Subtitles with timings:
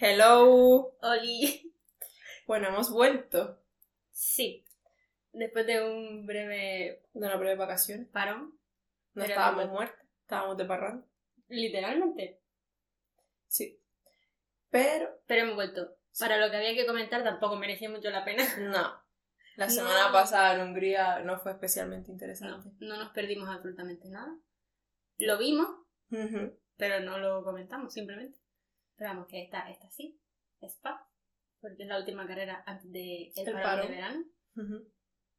[0.00, 0.94] Hello.
[1.02, 1.72] Oli.
[2.46, 3.60] Bueno, hemos vuelto
[4.10, 4.64] Sí.
[5.32, 8.08] Después de un breve de una breve vacación.
[8.12, 8.58] parón.
[9.14, 11.06] No Pero estábamos muertos, estábamos de parranda.
[11.48, 12.40] Literalmente.
[13.46, 13.80] Sí.
[14.70, 15.96] Pero, Pero hemos vuelto.
[16.18, 18.44] Para lo que había que comentar tampoco merecía mucho la pena.
[18.58, 19.02] no.
[19.56, 20.12] La semana No.
[20.12, 22.70] pasada en Hungría no fue especialmente interesante.
[22.78, 24.32] no nos perdimos absolutamente nada.
[25.18, 25.68] Lo vimos,
[26.76, 28.38] pero no lo comentamos simplemente.
[28.98, 30.20] Pero vamos, que esta, esta sí.
[30.60, 31.08] Spa.
[31.60, 33.82] Porque es la última carrera antes de el paro.
[33.82, 34.24] de verano.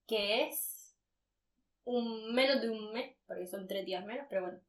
[0.07, 0.95] Que es
[1.83, 4.59] un menos de un mes, porque son tres días menos, pero bueno.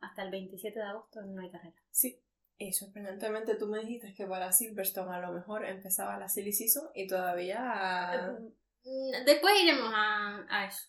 [0.00, 1.80] Hasta el 27 de agosto no hay carrera.
[1.90, 2.20] Sí.
[2.58, 6.90] Y sorprendentemente tú me dijiste que para Silverstone a lo mejor empezaba la silly season
[6.94, 8.36] y todavía...
[8.84, 10.88] Mm, Después iremos a, a eso.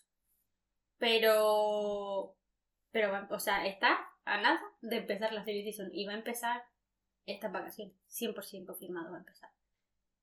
[0.98, 2.36] Pero.
[2.90, 6.64] Pero, o sea, está a nada de empezar la serie season y va a empezar
[7.26, 7.94] estas vacaciones.
[8.10, 9.50] 100% confirmado va a empezar.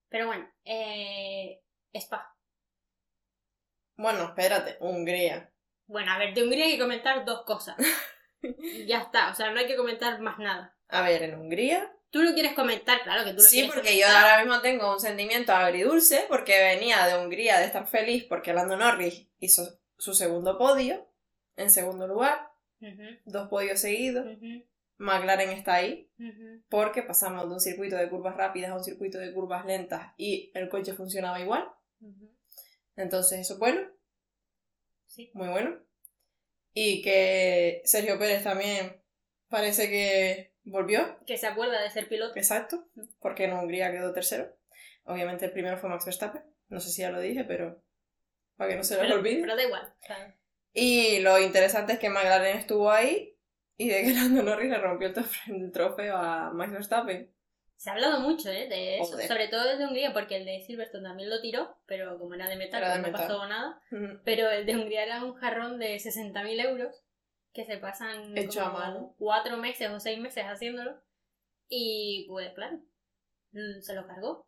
[0.10, 1.62] Pero bueno, eh,
[1.94, 2.35] Spa.
[3.96, 5.52] Bueno, espérate, Hungría.
[5.88, 7.76] Bueno, a ver, de Hungría hay que comentar dos cosas.
[8.88, 10.76] ya está, o sea, no hay que comentar más nada.
[10.90, 13.98] A ver, en Hungría Tú lo quieres comentar, claro que tú lo Sí, quieres porque
[13.98, 18.52] yo ahora mismo tengo un sentimiento agridulce porque venía de Hungría de estar feliz porque
[18.52, 21.07] Lando Norris hizo su segundo podio
[21.55, 22.52] en segundo lugar,
[23.24, 24.26] dos podios seguidos.
[25.02, 26.10] McLaren está ahí
[26.70, 30.52] porque pasamos de un circuito de curvas rápidas a un circuito de curvas lentas y
[30.54, 31.68] el coche funcionaba igual.
[32.96, 33.82] Entonces eso es bueno,
[35.07, 35.29] Sí.
[35.34, 35.77] muy bueno.
[36.74, 39.02] Y que Sergio Pérez también
[39.49, 42.38] parece que volvió, Que se acuerda de ser piloto.
[42.38, 42.88] exacto,
[43.20, 44.55] porque en Hungría quedó tercero.
[45.04, 47.82] Obviamente el primero fue Max Verstappen, no sé si ya lo dije, pero
[48.55, 49.41] para que no se Pero, olvide.
[49.41, 49.94] pero da igual.
[50.74, 53.30] Y lo interesante es que McLaren estuvo ahí
[53.84, 57.34] y de que Lando Norris le rompió el, trof- el trofeo a Max Verstappen.
[57.76, 58.68] Se ha hablado mucho ¿eh?
[58.68, 59.27] de eso, Joder.
[59.27, 62.48] sobre todo el de Hungría, porque el de Silverstone también lo tiró, pero como era
[62.48, 63.27] de metal, Era de pues no metal.
[63.27, 63.82] pasó nada.
[64.23, 67.03] Pero el de Hungría era un jarrón de 60.000 euros
[67.53, 69.16] que se pasan Hecho a como mano.
[69.17, 71.01] cuatro meses o seis meses haciéndolo.
[71.69, 72.79] Y pues claro,
[73.81, 74.45] se lo cargó.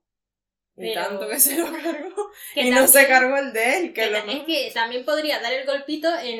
[0.76, 2.30] Y Pero- tanto que se lo cargó.
[2.54, 5.40] Que y no se cargó el de él, que, que lo es que también podría
[5.40, 6.40] dar el golpito en,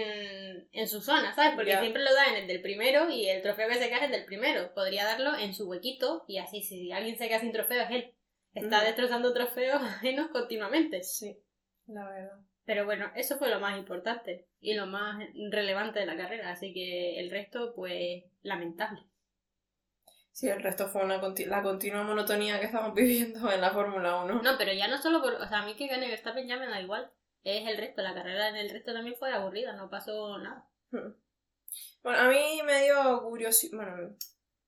[0.74, 1.54] en su zona, ¿sabes?
[1.56, 4.06] Porque siempre lo da en el del primero y el trofeo que se cae es
[4.06, 4.74] el del primero.
[4.74, 8.14] Podría darlo en su huequito y así, si alguien se queda sin trofeo es él.
[8.54, 8.86] Está Ujú.
[8.86, 11.04] destrozando trofeos ajenos continuamente.
[11.04, 11.38] Sí,
[11.88, 12.40] la verdad.
[12.66, 16.74] Pero bueno, eso fue lo más importante y lo más relevante de la carrera, así
[16.74, 19.02] que el resto, pues, lamentable.
[20.32, 24.42] Sí, el resto fue una la continua monotonía que estamos viviendo en la Fórmula 1.
[24.42, 25.34] No, pero ya no solo por.
[25.36, 27.10] O sea, a mí que gane Verstappen ya me da igual.
[27.44, 30.68] Es el resto, la carrera en el resto también fue aburrida, no pasó nada.
[30.92, 33.78] Bueno, a mí me dio curiosidad.
[33.78, 34.16] Bueno,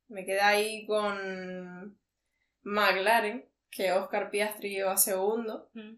[0.07, 1.97] me quedé ahí con
[2.63, 5.95] McLaren, que Oscar Piastri iba segundo Mm.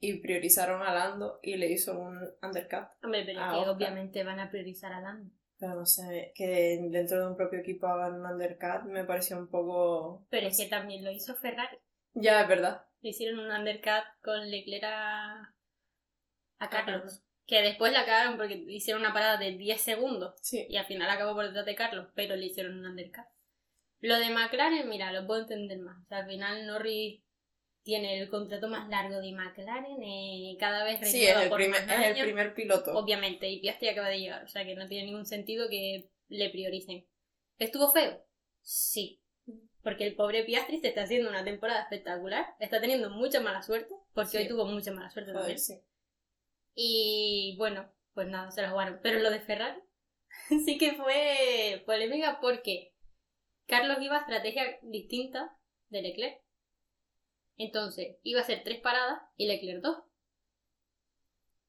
[0.00, 2.88] y priorizaron a Lando y le hizo un undercut.
[3.02, 3.68] Hombre, pero es que Oscar.
[3.74, 5.30] obviamente van a priorizar a Lando.
[5.58, 9.48] Pero no sé, que dentro de un propio equipo hagan un undercut me pareció un
[9.48, 10.24] poco.
[10.30, 11.78] Pero es que también lo hizo Ferrari.
[12.14, 12.86] Ya, es verdad.
[13.00, 15.54] Le hicieron un undercut con Leclerc a,
[16.58, 17.22] a Carlos.
[17.46, 20.34] Que después la cagaron porque hicieron una parada de 10 segundos.
[20.42, 20.66] Sí.
[20.68, 23.24] Y al final acabó por detrás de Carlos, pero le hicieron un undercut.
[24.00, 25.96] Lo de McLaren, mira, lo puedo entender más.
[26.04, 27.22] O sea, al final Norris
[27.82, 31.80] tiene el contrato más largo de McLaren, eh, cada vez Sí, es el, por primer,
[31.82, 32.92] es el primer piloto.
[32.98, 36.50] Obviamente, y Piastri acaba de llegar, o sea que no tiene ningún sentido que le
[36.50, 37.06] prioricen.
[37.58, 38.22] ¿Estuvo feo?
[38.60, 39.22] Sí.
[39.82, 43.94] Porque el pobre Piastri se está haciendo una temporada espectacular, está teniendo mucha mala suerte,
[44.12, 44.36] porque Sí.
[44.36, 45.58] hoy tuvo mucha mala suerte Joder, también.
[45.58, 45.80] sí.
[46.80, 49.00] Y bueno, pues nada, se la jugaron.
[49.02, 49.82] Pero lo de Ferrari
[50.64, 52.94] sí que fue polémica porque
[53.66, 56.40] Carlos iba a estrategia distinta de Leclerc.
[57.56, 60.04] Entonces, iba a hacer tres paradas y Leclerc dos.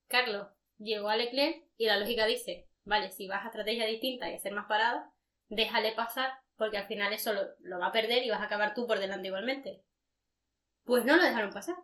[0.07, 4.35] Carlos llegó a Leclerc y la lógica dice, vale, si vas a estrategia distinta y
[4.35, 5.11] hacer más paradas,
[5.47, 8.75] déjale pasar porque al final eso lo, lo va a perder y vas a acabar
[8.75, 9.81] tú por delante igualmente.
[10.83, 11.77] Pues no lo dejaron pasar.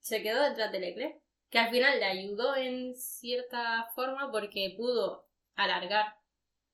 [0.00, 5.28] Se quedó detrás de Leclerc que al final le ayudó en cierta forma porque pudo
[5.54, 6.16] alargar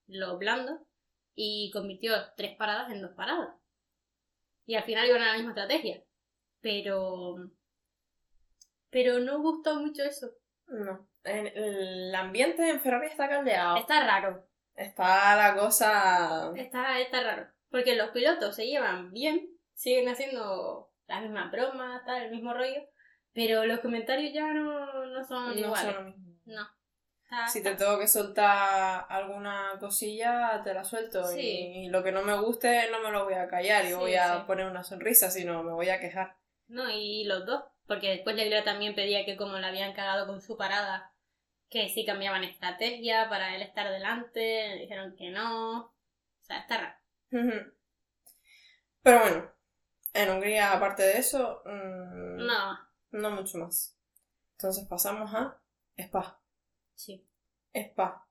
[0.07, 0.81] los blandos
[1.35, 3.55] y convirtió tres paradas en dos paradas.
[4.67, 6.03] Y al final iban a la misma estrategia.
[6.61, 7.37] Pero...
[8.91, 10.31] Pero no gustó mucho eso.
[10.67, 11.09] No.
[11.25, 13.77] El ambiente en Ferrari está caldeado.
[13.77, 14.49] Está raro.
[14.75, 16.53] Está la cosa.
[16.57, 17.51] Está, está raro.
[17.71, 22.83] Porque los pilotos se llevan bien, siguen haciendo las mismas bromas, tal, el mismo rollo.
[23.33, 25.95] Pero los comentarios ya no, no son No iguales.
[25.95, 26.35] son lo mismo.
[26.47, 26.69] No.
[27.23, 31.25] Está- Si te tengo que soltar alguna cosilla, te la suelto.
[31.29, 31.41] Sí.
[31.41, 33.95] Y, y lo que no me guste, no me lo voy a callar y Sí,
[33.95, 34.43] voy a sí.
[34.47, 36.37] poner una sonrisa, sino me voy a quejar.
[36.69, 37.63] No, y los dos.
[37.87, 41.13] Porque después Leclerc también pedía que como le habían cagado con su parada,
[41.69, 45.79] que sí cambiaban estrategia para él estar delante, dijeron que no.
[45.87, 45.93] O
[46.43, 46.95] sea, está raro.
[49.03, 49.51] Pero bueno,
[50.15, 52.79] en Hungría, aparte de eso, mm, No,
[53.11, 53.97] no mucho más.
[54.53, 55.61] Entonces pasamos a
[55.97, 56.41] Spa.
[56.95, 57.27] sí.
[57.73, 58.27] Spa,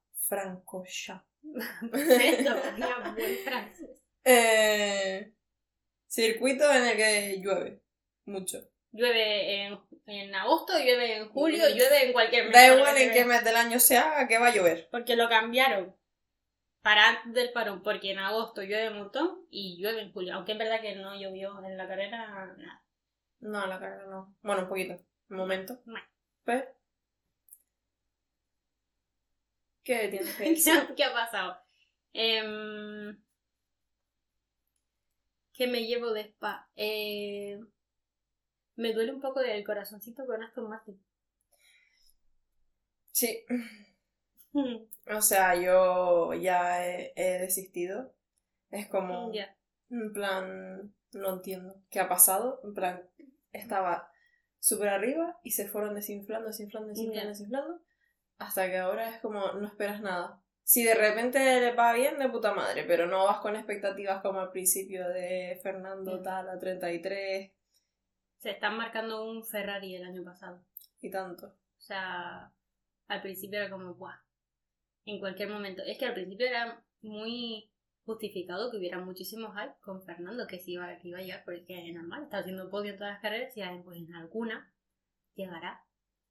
[3.13, 3.89] buen francés.
[4.25, 5.33] Eh,
[6.05, 7.81] circuito en el que llueve
[8.25, 8.69] mucho.
[8.91, 12.53] Llueve en, en agosto, llueve en julio, llueve en cualquier mes.
[12.53, 14.89] Da igual en qué mes del año se haga, que va a llover.
[14.91, 15.95] Porque lo cambiaron
[16.81, 20.33] para antes del parón, porque en agosto llueve un montón y llueve en julio.
[20.35, 22.83] Aunque es verdad que no llovió en la carrera nada.
[23.39, 24.35] No, la carga no.
[24.41, 24.97] Bueno, un poquito.
[25.29, 25.79] Un momento.
[26.43, 26.65] Pero...
[29.83, 30.93] ¿Qué tienes que decir?
[30.95, 31.57] ¿Qué ha pasado?
[32.13, 33.17] Em,
[35.53, 36.69] ¿Qué me llevo de spa?
[36.75, 37.59] Eh,
[38.75, 41.01] me duele un poco el corazoncito con Aston Martin.
[43.11, 43.45] Sí.
[45.11, 48.13] O sea, yo ya he, he desistido.
[48.71, 49.31] Es como...
[49.31, 49.55] Ya.
[49.89, 50.93] En plan...
[51.13, 51.75] No entiendo.
[51.89, 52.59] ¿Qué ha pasado?
[52.63, 53.08] En plan...
[53.51, 54.09] Estaba
[54.59, 57.81] súper arriba y se fueron desinflando, desinflando, desinflando, desinflando.
[58.37, 60.41] Hasta que ahora es como no esperas nada.
[60.63, 64.39] Si de repente le va bien, de puta madre, pero no vas con expectativas como
[64.39, 67.51] al principio de Fernando tal a 33
[68.37, 70.63] Se están marcando un Ferrari el año pasado.
[71.01, 71.47] y tanto.
[71.47, 72.53] O sea,
[73.07, 74.19] al principio era como, ¡buah!
[75.05, 75.81] En cualquier momento.
[75.83, 77.71] Es que al principio era muy
[78.09, 81.87] justificado que hubiera muchísimos hype con Fernando, que sí iba, que iba a llegar, porque
[81.87, 84.73] es normal, está haciendo podio en todas las carreras y pues en alguna
[85.35, 85.85] llegará.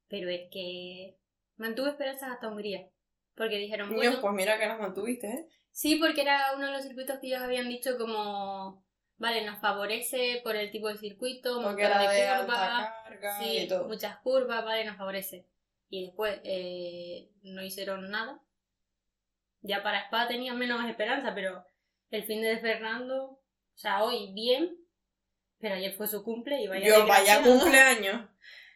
[0.09, 1.17] Pero es que
[1.55, 2.89] mantuve esperanzas hasta Hungría.
[3.33, 5.47] Porque dijeron, bueno, Dios, pues mira que las mantuviste, ¿eh?
[5.71, 8.85] Sí, porque era uno de los circuitos que ellos habían dicho como,
[9.17, 12.93] vale, nos favorece por el tipo de circuito, un montón de curvas,
[13.39, 15.47] sí, muchas curvas, vale, nos favorece.
[15.89, 18.41] Y después eh, no hicieron nada.
[19.61, 21.65] Ya para Spa tenían menos esperanza, pero
[22.11, 23.41] el fin de Fernando, o
[23.75, 24.75] sea, hoy bien,
[25.59, 28.29] pero ayer fue su cumple y vaya Yo, vaya cumpleaños.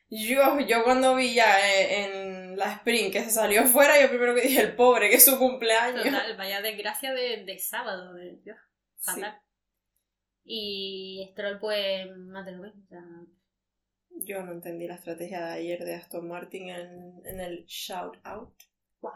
[0.10, 4.36] Yo, yo cuando vi ya eh, en la sprint que se salió fuera, yo primero
[4.36, 6.04] que dije, el pobre, que es su cumpleaños.
[6.04, 8.58] Total, vaya desgracia de, de sábado, de Dios,
[8.98, 9.12] Sí.
[9.22, 9.40] fatal.
[10.46, 12.84] Y Stroll pues más de lo mismo,
[14.26, 18.54] Yo no entendí la estrategia de ayer de Aston Martin en, en el shout out.
[19.02, 19.14] wow.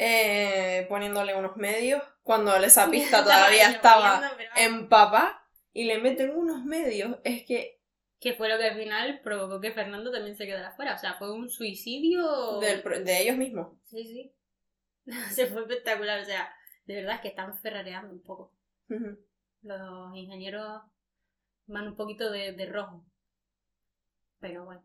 [0.00, 6.30] Eh, poniéndole unos medios cuando esa pista todavía estaba pero- en papá y le meten
[6.30, 7.16] unos medios.
[7.24, 7.80] Es que
[8.20, 10.94] Que fue lo que al final provocó que Fernando también se quedara fuera.
[10.94, 12.60] O sea, fue un suicidio.
[12.60, 13.76] del de ellos mismos.
[13.86, 14.34] Sí, sí.
[15.34, 16.20] Se fue espectacular.
[16.20, 16.48] O sea,
[16.84, 18.54] de verdad es que están ferrareando un poco.
[19.62, 20.82] Los ingenieros
[21.66, 23.04] van un poquito de, de rojo.
[24.40, 24.84] Pero bueno.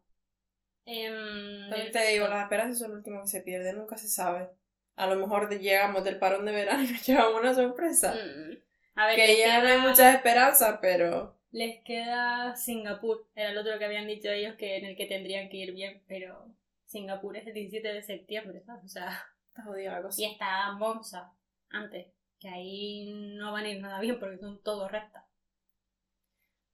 [0.86, 4.50] Em, También te digo, las esperanzas son lo último que se pierde, nunca se sabe.
[4.96, 8.14] A lo mejor llegamos del parón de verano y nos llevamos una sorpresa.
[8.14, 8.58] Mm.
[8.96, 11.36] A ver, que ya no hay muchas esperanzas, pero...
[11.52, 13.28] Les queda Singapur.
[13.36, 16.02] Era el otro que habían dicho ellos que en el que tendrían que ir bien,
[16.08, 16.48] pero
[16.86, 18.84] Singapur es el 17 de septiembre, ¿sabes?
[18.86, 20.20] O sea, Está jodida la cosa.
[20.20, 21.32] y está Monza
[21.70, 22.08] antes,
[22.40, 25.24] que ahí no van a ir nada bien porque son todos rectas.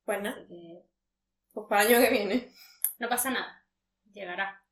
[0.06, 0.81] Pues nada, que
[1.54, 2.49] pues para el año que viene.
[2.99, 3.66] no pasa nada,
[4.14, 4.64] llegará.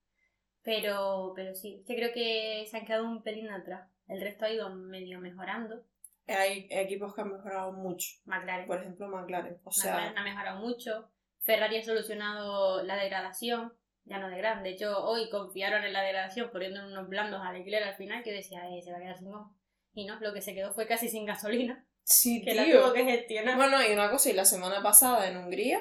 [0.67, 3.89] Pero, pero sí, que creo que se han quedado un pelín atrás.
[4.05, 5.81] El resto ha ido medio mejorando.
[6.27, 8.07] Hay equipos que han mejorado mucho.
[8.25, 9.61] McLaren, Por ejemplo, McLaren.
[9.63, 11.09] O sea, McLaren ha mejorado mucho.
[11.39, 13.71] Ferrari ha solucionado la degradación,
[14.03, 14.61] ya no de gran.
[14.61, 18.33] De hecho, hoy confiaron en la degradación poniendo unos blandos a Leclerc al final que
[18.33, 19.55] decía, eh, se va a quedar sin goma.
[19.93, 22.81] Y no, lo que se quedó fue casi sin gasolina, sí, que la tío.
[22.81, 23.55] tuvo que gestionar.
[23.55, 25.79] Bueno, y una cosa, y la semana pasada en Hungría,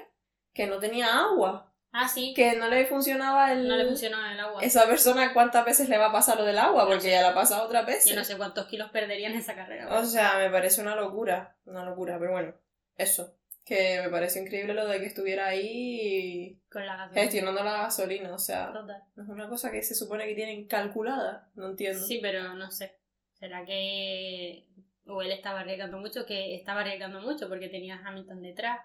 [0.54, 1.72] que no tenía agua.
[1.90, 3.66] ah, sí, Que no le funcionaba el...
[3.66, 4.66] no le funcionó el agua.
[4.66, 6.82] Esa persona, ¿cuántas veces le va a pasar lo del agua?
[6.82, 7.10] No Porque sé.
[7.12, 8.10] ya la ha pasado otras veces.
[8.10, 9.88] Yo no sé cuántos kilos perdería en esa carrera.
[9.98, 11.56] O sea, me parece una locura.
[11.64, 12.54] Una locura, pero bueno.
[12.96, 13.34] Eso.
[13.64, 17.22] Que me parece increíble lo de que estuviera ahí con la gasolina.
[17.22, 18.32] gestionando la gasolina.
[18.34, 19.02] O sea, Total.
[19.16, 21.48] no es una cosa que se supone que tienen calculada.
[21.56, 22.04] No entiendo.
[22.06, 22.96] Sí, pero no sé.
[23.34, 24.66] ¿Será que
[25.08, 26.24] o él estaba arriesgando mucho?
[26.26, 28.80] Que estaba arriesgando mucho porque tenía a Hamilton detrás.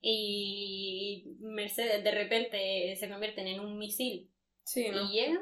[0.00, 4.30] Y Mercedes de repente se convierten en un misil
[4.64, 5.02] Sí, ¿no?
[5.02, 5.38] y llegan.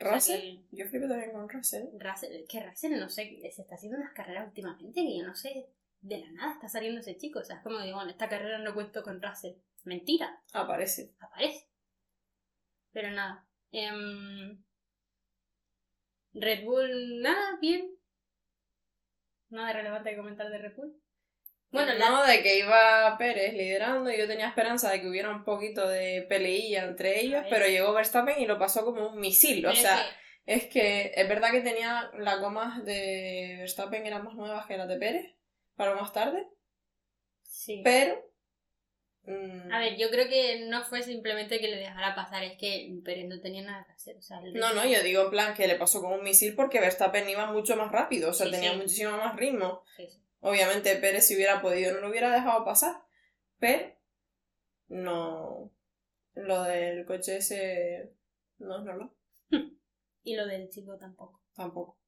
[0.00, 0.40] O sea Russell.
[0.40, 1.86] que Yo flipé también con Russell.
[1.98, 5.68] Russell, que Russell, no sé, se está haciendo unas carreras últimamente que yo no sé,
[6.00, 7.40] de la nada está saliendo ese chico.
[7.40, 9.54] O sea, es como digo, en esta carrera no cuento con Russell.
[9.84, 11.14] Mentira, Aparece.
[11.20, 11.68] aparece.
[12.92, 13.46] Pero nada.
[13.72, 14.62] em,
[16.34, 17.94] Red Bull, nada, bien.
[19.50, 20.94] Nada relevante que comentar de Red Bull.
[21.70, 25.44] Bueno, no, de que iba Pérez liderando y yo tenía esperanza de que hubiera un
[25.44, 29.64] poquito de peleilla entre ellos, pero llegó Verstappen y lo pasó como un misil.
[29.66, 30.00] O sea,
[30.46, 34.88] es que es verdad que tenía las gomas de Verstappen eran más nuevas que las
[34.88, 35.34] de Pérez,
[35.76, 36.46] para más tarde,
[37.42, 37.82] sí.
[37.84, 38.18] pero...
[39.24, 42.90] mm, A ver, yo creo que no fue simplemente que le dejara pasar, es que
[43.04, 44.16] Pérez no tenía nada que hacer.
[44.16, 46.54] O sea, el No, no, yo digo en plan que le pasó como un misil
[46.56, 49.82] porque Verstappen iba mucho más rápido, o sea, Sí, tenía muchísimo más ritmo.
[50.40, 53.02] Obviamente Pérez si hubiera podido no lo hubiera dejado pasar,
[53.58, 53.94] pero
[54.88, 55.72] no...
[56.34, 58.12] Lo del coche ese
[58.58, 59.10] no es normal,
[60.22, 61.42] Y lo del chico tampoco.
[61.54, 61.98] tampoco.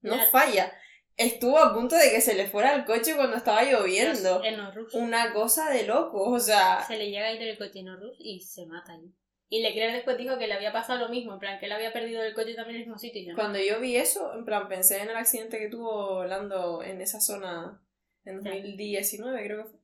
[0.00, 0.72] No La- falla.
[1.16, 4.42] Estuvo a punto de que se le fuera el coche cuando estaba lloviendo.
[4.42, 4.58] En.
[4.94, 6.82] Una cosa de loco, o sea...
[6.86, 9.12] Se le llega a ir el coche en Norrus y se mata ahí.
[9.48, 11.92] Y Leclerc después dijo que le había pasado lo mismo, en plan que él había
[11.92, 13.32] perdido el coche también en el mismo sitio.
[13.32, 13.36] No.
[13.36, 17.20] Cuando yo vi eso, en plan, pensé en el accidente que tuvo Lando en esa
[17.20, 17.80] zona
[18.24, 18.50] en Ya.
[18.50, 19.78] 2019, creo que fue.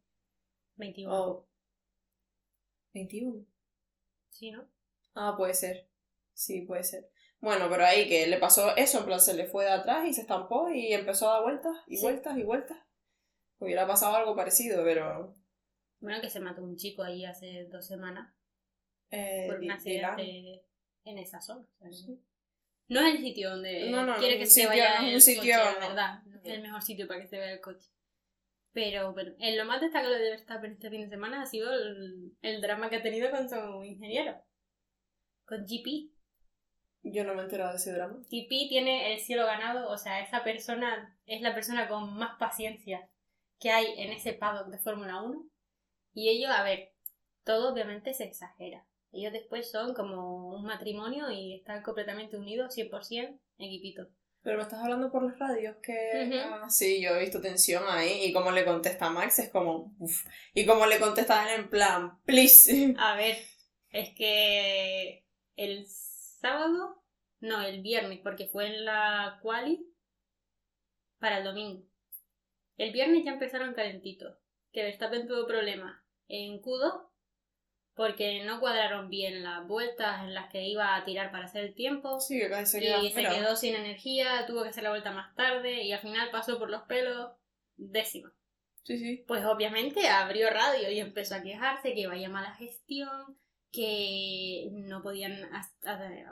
[0.76, 1.14] 21.
[1.14, 1.46] O...
[2.94, 3.46] 21.
[4.30, 4.66] Sí, ¿no?
[5.14, 5.88] Ah, puede ser.
[6.32, 7.10] Sí, puede ser.
[7.40, 10.12] Bueno, pero ahí que le pasó eso, en plan, se le fue de atrás y
[10.14, 12.02] se estampó y empezó a dar vueltas y Sí.
[12.02, 12.78] vueltas y vueltas.
[13.58, 15.34] Hubiera pasado algo parecido, pero...
[16.00, 18.34] Bueno, que se mató un chico ahí hace dos semanas
[19.10, 20.62] Eh, por un accidente
[21.04, 21.66] en esa zona.
[21.90, 22.20] Sí.
[22.88, 25.58] No es el sitio donde No, no, quiere que se sitio- vaya no el sitio-
[25.58, 26.22] coche, verdad.
[26.24, 27.88] No es el mejor sitio para que se vea el coche.
[28.72, 32.36] Pero bueno, en lo más destacado de Verstappen este fin de semana ha sido el,
[32.42, 34.40] el drama que ha tenido con su ingeniero.
[35.44, 36.10] Con GP.
[37.02, 38.18] Yo no me he enterado de ese drama.
[38.30, 43.08] GP tiene el cielo ganado, o sea, esa persona es la persona con más paciencia
[43.58, 45.48] que hay en ese paddock de Fórmula 1.
[46.12, 46.92] Y ellos, a ver,
[47.44, 48.86] todo obviamente se exagera.
[49.12, 54.08] Ellos después son como un matrimonio y están completamente unidos, 100% equipito.
[54.42, 56.42] Pero me estás hablando por las radios que...
[56.42, 59.94] Ah, sí, yo he visto tensión ahí y como le contesta Max es como...
[59.98, 60.26] uf.
[60.54, 62.94] Y como le contesta a él en plan, please.
[62.98, 63.36] A ver,
[63.90, 65.26] es que
[65.56, 67.02] el sábado,
[67.40, 69.86] no, el viernes, porque fue en la quali
[71.18, 71.84] para el domingo.
[72.78, 74.38] El viernes ya empezaron calentitos,
[74.72, 77.09] que Verstappen tuvo problemas en Q2
[78.00, 81.74] porque no cuadraron bien las vueltas en las que iba a tirar para hacer el
[81.74, 83.34] tiempo Sí, casi se queda y se fuera.
[83.34, 86.70] quedó sin energía, tuvo que hacer la vuelta más tarde y al final pasó por
[86.70, 87.32] los pelos
[87.76, 88.32] décima.
[88.84, 89.24] Sí, sí.
[89.28, 93.36] Pues obviamente abrió radio y empezó a quejarse que vaya mala gestión,
[93.70, 95.38] que no podían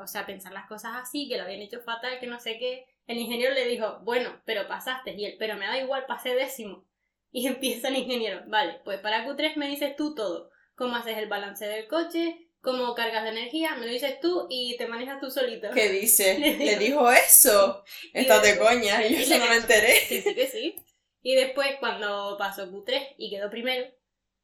[0.00, 2.86] o sea, pensar las cosas así, que lo habían hecho fatal, que no sé qué.
[3.06, 6.86] El ingeniero le dijo, bueno, pero pasaste, y él, pero me da igual, pasé décimo.
[7.30, 11.28] Y empieza el ingeniero, vale, pues para Q3 me dices tú todo, cómo haces el
[11.28, 15.30] balance del coche, cómo cargas de energía, me lo dices tú y te manejas tú
[15.30, 15.68] solito.
[15.74, 16.38] ¿Qué dice?
[16.38, 17.84] Le ¿Le dijo- eso?
[18.14, 19.94] Estás de coña, yo eso no me enteré.
[20.08, 20.76] Que sí, que sí.
[21.20, 23.86] Y después, cuando pasó Q3 y quedó primero,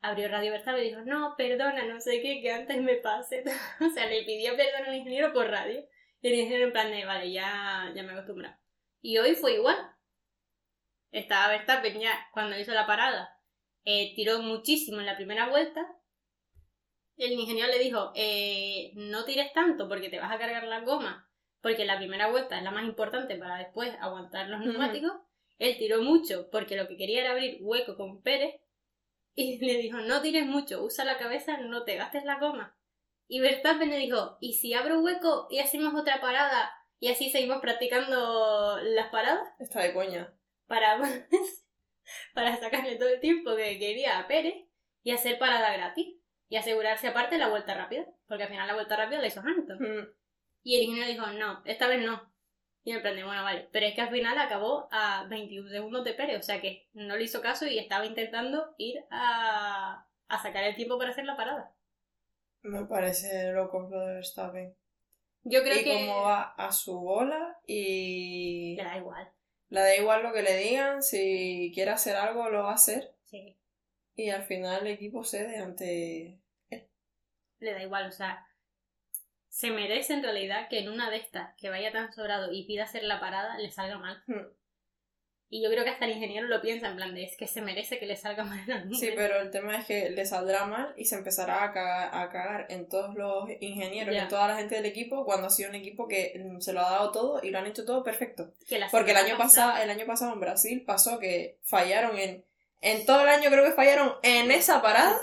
[0.02, 3.44] abrió Radio Verstappen y dijo, no, perdona, no sé qué, que antes me pase.
[3.80, 5.86] o sea, le pidió perdón al ingeniero por radio.
[6.20, 8.56] Y el ingeniero en plan de, vale, ya, ya me he acostumbrado.
[9.00, 9.76] Y hoy fue igual.
[11.12, 13.38] Estaba Verstappen ya, cuando hizo la parada,
[13.84, 15.86] eh, tiró muchísimo en la primera vuelta.
[17.16, 21.24] El ingeniero le dijo, eh, no tires tanto porque te vas a cargar las gomas,
[21.60, 25.12] porque la primera vuelta es la más importante para después aguantar los neumáticos.
[25.58, 28.60] Él tiró mucho porque lo que quería era abrir hueco con Pérez.
[29.34, 32.76] Y le dijo, no tires mucho, usa la cabeza, no te gastes la goma.
[33.26, 36.70] Y Verstappen le dijo, ¿y si abro hueco y hacemos otra parada?
[37.00, 40.34] Y así seguimos practicando las paradas Está de coña.
[40.66, 41.00] para,
[42.34, 44.54] para sacarle todo el tiempo que quería a Pérez
[45.02, 46.16] y hacer parada gratis.
[46.48, 48.06] Y asegurarse aparte la vuelta rápida.
[48.26, 49.78] Porque al final la vuelta rápida la hizo Hamilton.
[49.78, 50.08] Mm.
[50.62, 52.32] Y el ingeniero dijo, no, esta vez no.
[52.84, 53.68] Y me plan bueno, vale.
[53.72, 56.38] Pero es que al final acabó a 21 segundos de Pérez.
[56.38, 60.76] O sea que no le hizo caso y estaba intentando ir a, a sacar el
[60.76, 61.74] tiempo para hacer la parada.
[62.62, 64.74] Me parece loco lo de Verstappen.
[65.42, 66.06] Yo creo y que...
[66.06, 68.76] cómo va a su bola y...
[68.76, 69.30] Le da igual.
[69.68, 73.14] Le da igual lo que le digan, si quiere hacer algo lo va a hacer.
[73.24, 73.58] Sí.
[74.16, 76.38] Y al final el equipo cede ante...
[77.60, 78.46] Le da igual, o sea...
[79.48, 82.84] Se merece en realidad que en una de estas que vaya tan sobrado y pida
[82.84, 84.20] hacer la parada le salga mal.
[84.26, 84.48] Hmm.
[85.48, 87.60] Y yo creo que hasta el ingeniero lo piensa en plan de es que se
[87.60, 91.04] merece que le salga mal Sí, pero el tema es que le saldrá mal y
[91.04, 94.22] se empezará a cagar, a cagar en todos los ingenieros y Ya.
[94.24, 96.90] en toda la gente del equipo cuando ha sido un equipo que se lo ha
[96.90, 98.52] dado todo y lo han hecho todo perfecto.
[98.90, 102.44] Porque el año pasado, el año pasado en Brasil pasó que fallaron en...
[102.84, 105.16] En todo el año creo que fallaron en esa parada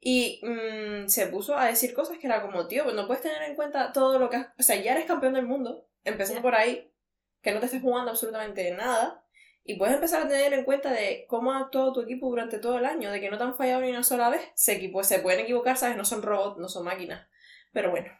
[0.00, 3.42] Y mm, se puso a decir cosas que era como, tío, pues no puedes tener
[3.42, 4.48] en cuenta todo lo que has...
[4.58, 6.92] O sea, ya eres campeón del mundo, empezando por ahí,
[7.42, 9.24] que no te estés jugando absolutamente nada.
[9.64, 12.78] Y puedes empezar a tener en cuenta de cómo ha actuado tu equipo durante todo
[12.78, 14.42] el año, de que no te han fallado ni una sola vez.
[14.54, 15.96] Se, equipo, se pueden equivocar, ¿sabes?
[15.96, 17.26] No son robots, no son máquinas.
[17.72, 18.12] Pero bueno,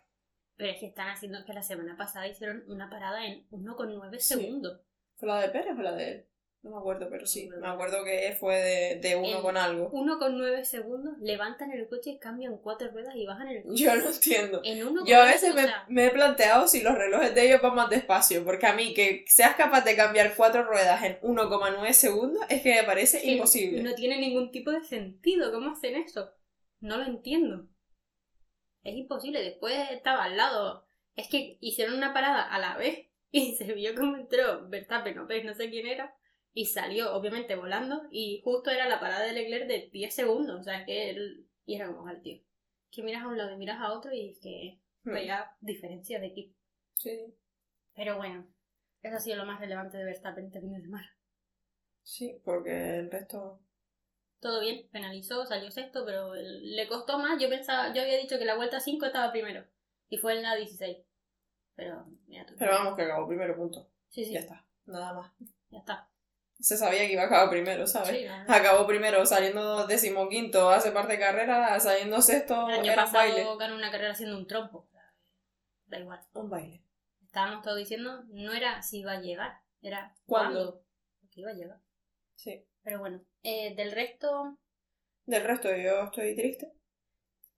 [0.57, 4.35] Pero es que están haciendo que la semana pasada hicieron una parada en 1,9 Sí.
[4.35, 4.81] segundos.
[5.17, 6.27] ¿fue la de Pérez o la de él?
[6.65, 7.47] No me acuerdo, pero sí.
[7.47, 9.91] No me Me acuerdo que fue de, de uno con algo.
[9.93, 13.85] 1,9 segundos, levantan el coche, cambian cuatro ruedas y bajan el coche.
[13.85, 14.63] Yo no entiendo.
[14.65, 17.75] En 1,9 Yo a veces me, me he planteado si los relojes de ellos van
[17.75, 22.43] más despacio, porque a mí que seas capaz de cambiar cuatro ruedas en 1,9 segundos
[22.49, 23.83] es que me parece imposible.
[23.83, 25.53] No tiene ningún tipo de sentido.
[25.53, 26.31] ¿Cómo hacen eso?
[26.81, 27.69] No lo entiendo.
[28.85, 29.43] Es imposible.
[29.43, 30.87] Después estaba al lado.
[31.15, 35.27] Es que hicieron una parada a la vez y se vio cómo entró Verstappen o
[35.27, 36.15] Pérez, no sé quién era,
[36.55, 38.03] y salió, obviamente, volando.
[38.11, 40.61] Y justo era la parada de Leclerc de 10 segundos.
[40.61, 41.47] O sea, que él.
[41.67, 42.41] Y era como al tío.
[42.91, 45.13] Que miras a un lado y miras a otro y es que Hmm.
[45.13, 46.57] veía diferencias de equipo.
[46.97, 47.35] Sí,
[47.95, 48.47] Pero bueno,
[49.03, 51.15] eso ha sido lo más relevante de Verstappen este fin de semana.
[52.03, 53.61] sí, porque el resto...
[54.41, 57.41] Todo bien, penalizó, salió sexto, pero le costó más.
[57.41, 59.65] Yo pensaba, yo había dicho que la vuelta 5 estaba primero.
[60.09, 60.99] Y fue en la 16.
[61.75, 62.55] Pero, mira tú.
[62.59, 63.89] Pero vamos, que acabó primero, punto.
[64.09, 65.33] Sí, sí, Ya está, nada más.
[65.71, 66.11] ya está.
[66.61, 68.11] Se sabía que iba a acabar primero, ¿sabes?
[68.11, 68.27] Sí.
[68.49, 73.37] Acabó primero saliendo decimoquinto, hace parte de carrera, saliendo sexto, el año era un baile.
[73.41, 74.89] pasado ganó una carrera haciendo un trompo.
[75.87, 76.21] Da igual.
[76.33, 76.83] Un baile.
[77.25, 80.55] Estábamos todos diciendo, no era si iba a llegar, era ¿Cuándo?
[80.55, 80.85] cuándo.
[81.21, 81.79] Porque iba a llegar.
[82.37, 82.65] Sí.
[82.83, 84.57] Pero bueno, eh, del resto,
[85.27, 86.73] Del resto yo estoy triste.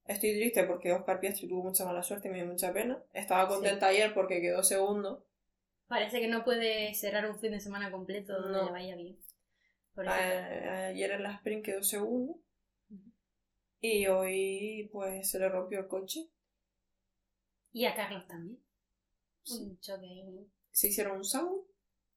[0.06, 3.02] Estoy triste porque Oscar Piastri tuvo mucha mala suerte y me dio mucha pena.
[3.12, 5.25] Estaba contenta ayer porque quedó segundo.
[5.86, 8.64] Parece que no puede cerrar un fin de semana completo donde No.
[8.66, 9.18] le vaya bien.
[9.94, 12.38] Por eso, A- ayer en la sprint quedó segundo.
[13.80, 16.28] Y hoy pues se le rompió el coche.
[17.72, 18.58] Y a Carlos también.
[19.42, 19.62] Sí.
[19.62, 20.50] Un choque ahí.
[20.72, 21.62] Se hicieron un sound.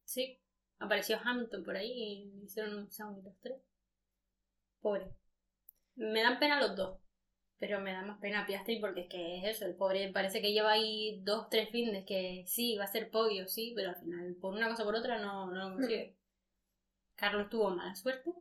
[0.05, 0.41] Sí,
[0.79, 3.61] apareció Hamilton por ahí y hicieron un sound los tres.
[4.81, 5.13] Pobre.
[5.95, 6.99] Me dan pena los dos,
[7.59, 10.53] pero me da más pena Piastri porque es que es eso, el pobre parece que
[10.53, 14.35] lleva ahí dos, tres fines que sí, va a ser podio, sí, pero al final
[14.39, 16.15] por una cosa o por otra no, no lo consigue.
[17.15, 18.31] Carlos tuvo mala suerte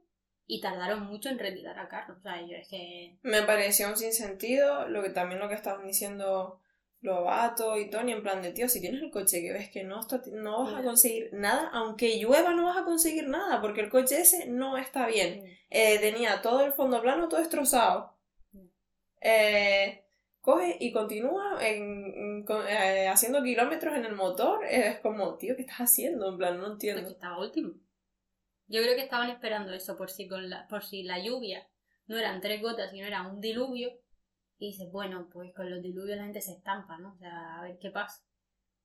[0.47, 2.19] y tardaron mucho en retirar a Carlos.
[2.19, 3.19] O sea, yo es que...
[3.23, 4.88] Me pareció un sinsentido.
[4.88, 6.61] Lo que también lo que estaban diciendo
[7.01, 10.01] Lobato y Tony, en plan de tío, si tienes el coche que ves que no,
[10.01, 13.90] está, no vas a conseguir nada, aunque llueva no vas a conseguir nada, porque el
[13.90, 15.45] coche ese no está bien.
[15.71, 18.18] Eh, tenía todo el fondo plano, todo destrozado.
[19.21, 20.05] Eh,
[20.41, 24.65] coge y continúa en- eh, haciendo kilómetros en el motor.
[24.65, 26.31] Es como, tío, ¿qué estás haciendo?
[26.31, 27.09] En plan, no entiendo.
[27.09, 27.75] estaba último.
[28.67, 31.67] Yo creo que estaban esperando eso por si con la, por si la lluvia
[32.07, 33.93] no eran tres gotas, sino era un diluvio.
[34.59, 37.13] Y dices, bueno, pues con los diluvios la gente se estampa, ¿no?
[37.15, 38.25] O sea, a ver qué pasa.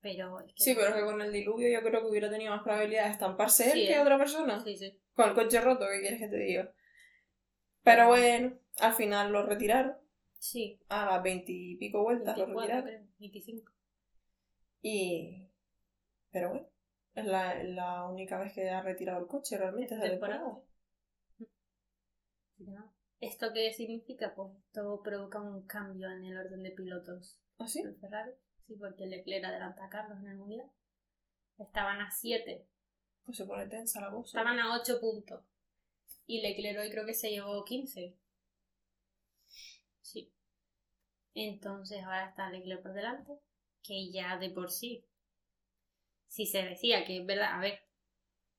[0.02, 0.64] Pero es que...
[0.64, 3.12] Sí, pero es que con el diluvio yo creo que hubiera tenido más probabilidad de
[3.12, 4.00] estamparse él Sí, que ¿eh?
[4.00, 4.64] otra persona.
[4.64, 5.00] Sí, sí.
[5.16, 6.72] Con el coche roto, ¿qué quieres que te diga?
[7.84, 9.96] Pero bueno, al final lo retiraron.
[10.44, 10.78] Sí.
[10.90, 12.86] A las veintipico vueltas lo 24, retiraron.
[12.86, 13.18] creo.
[13.18, 13.72] 25.
[14.82, 15.50] Y.
[16.32, 16.68] Pero bueno,
[17.16, 20.60] es la, la única vez que ha retirado el coche realmente esta temporada.
[22.58, 22.92] Nada.
[23.22, 24.36] ¿Esto qué significa?
[24.36, 27.82] Pues esto provoca un cambio en el orden de pilotos ¿Ah, sí?
[28.02, 28.32] Ferrari.
[28.68, 30.70] Sí, porque Leclerc adelanta a Carlos en el Mundial.
[31.58, 32.68] Estaban a 7
[33.24, 34.38] Pues se pone tensa la cosa.
[34.38, 35.46] Estaban a 8 puntos.
[36.26, 38.18] Y Leclerc hoy creo que se llevó 15.
[40.04, 40.32] Sí.
[41.34, 43.40] Entonces ahora está Leclerc por delante.
[43.82, 45.04] Que ya de por sí.
[46.28, 47.82] Si se decía que es verdad, a ver.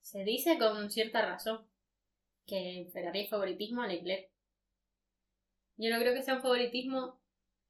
[0.00, 1.66] Se dice con cierta razón
[2.46, 4.28] que Ferrari favoritismo a Leclerc.
[5.76, 7.20] Yo no creo que sea un favoritismo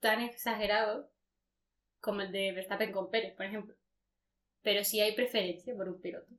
[0.00, 1.10] tan exagerado
[2.00, 3.74] como el de Verstappen con Pérez, por ejemplo.
[4.62, 6.34] Pero sí hay preferencia por un piloto.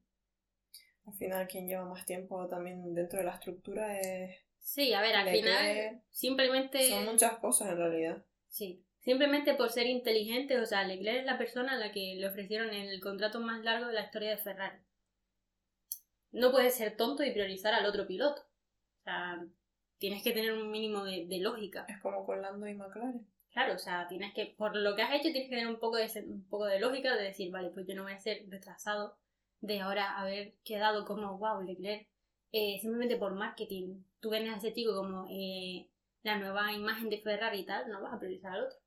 [1.05, 4.44] Al final, quien lleva más tiempo también dentro de la estructura es.
[4.65, 6.89] Sí, a ver, al final simplemente...
[6.89, 8.25] Son muchas cosas en realidad.
[8.49, 12.27] Sí, simplemente por ser inteligente, o sea, Leclerc es la persona a la que le
[12.27, 14.79] ofrecieron el contrato más largo de la historia de Ferrari.
[16.31, 18.41] No puedes ser tonto y priorizar al otro piloto.
[18.41, 19.45] O sea,
[19.99, 21.85] tienes que tener un mínimo de, de lógica.
[21.87, 23.25] Es como con Lando y McLaren.
[23.51, 25.97] Claro, o sea, tienes que, por lo que has hecho, tienes que tener un poco
[25.97, 29.15] de, un poco de lógica de decir, vale, pues yo no voy a ser retrasado
[29.61, 32.07] de ahora haber quedado como, wow, Leclerc,
[32.51, 34.03] eh, simplemente por marketing.
[34.19, 35.89] Tú ves a ese chico como eh,
[36.23, 38.77] la nueva imagen de Ferrari y tal, no vas a priorizar al otro.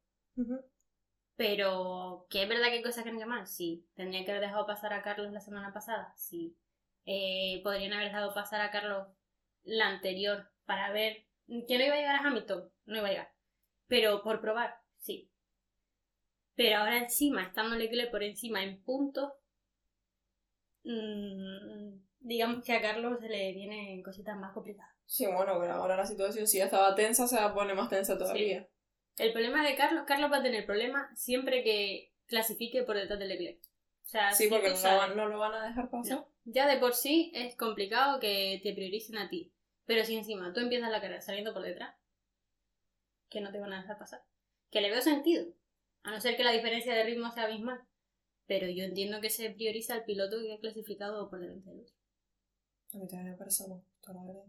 [1.37, 3.47] Pero, ¿que es verdad que hay cosas que han llamado?
[3.47, 3.87] Sí.
[3.95, 6.13] ¿Tendrían que haber dejado pasar a Carlos la semana pasada?
[6.17, 6.57] Sí.
[7.07, 9.09] Eh, ¿Podrían haber dejado pasar a Carlos
[9.65, 13.33] la anterior para ver Que no iba a llegar a Hamilton, no iba a llegar.
[13.87, 15.31] Pero por probar, sí.
[16.57, 19.33] Pero ahora encima, estando Leclerc por encima en puntos,
[20.85, 24.93] mm, digamos que a Carlos se le vienen cositas más complicadas.
[25.07, 27.89] Sí, bueno, pero ahora la situación si ya estaba tensa, se va a poner más
[27.89, 28.69] tensa todavía.
[29.17, 33.27] El problema de Carlos, Carlos va a tener problemas siempre que clasifique por detrás de
[33.27, 33.59] Leclerc.
[34.05, 36.19] O sea, Sí, porque no, sabes- lo van- no lo van a dejar pasar.
[36.19, 36.29] No.
[36.45, 39.53] Ya de por sí es complicado que te prioricen a ti.
[39.87, 41.95] Pero si encima tú empiezas la carrera saliendo por detrás,
[43.31, 44.23] que no te van a dejar pasar.
[44.71, 45.47] Que le veo sentido.
[46.03, 47.81] A no ser que la diferencia de ritmo sea abismal.
[48.47, 51.95] Pero yo entiendo que se prioriza al piloto que ha clasificado por delante del otro.
[52.95, 54.45] A mí también me parece muy justo, la verdad.